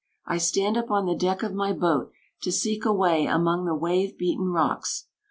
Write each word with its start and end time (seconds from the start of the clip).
I 0.25 0.39
stand 0.39 0.77
up 0.77 0.89
on 0.89 1.05
the 1.05 1.13
deck 1.13 1.43
of 1.43 1.53
my 1.53 1.73
boat 1.73 2.11
to 2.41 2.51
seek 2.51 2.85
a 2.85 2.91
way 2.91 3.27
among 3.27 3.65
the 3.65 3.75
wave 3.75 4.17
beaten 4.17 4.47
rocks. 4.47 5.05